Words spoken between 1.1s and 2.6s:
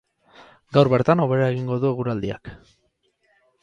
hobera egingo du eguraldiak.